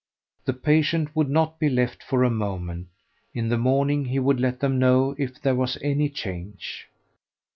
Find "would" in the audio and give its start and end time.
1.15-1.29, 4.17-4.39